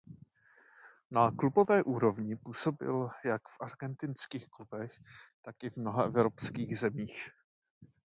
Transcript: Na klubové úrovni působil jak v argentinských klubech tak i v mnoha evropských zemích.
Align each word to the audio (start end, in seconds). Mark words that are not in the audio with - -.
Na 1.11 1.31
klubové 1.37 1.83
úrovni 1.83 2.35
působil 2.35 3.09
jak 3.25 3.41
v 3.47 3.57
argentinských 3.61 4.49
klubech 4.49 4.91
tak 5.41 5.63
i 5.63 5.69
v 5.69 5.75
mnoha 5.77 6.03
evropských 6.03 6.79
zemích. 6.79 7.17